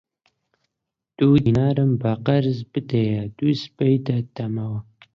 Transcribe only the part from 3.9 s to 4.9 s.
دەتدەمەوە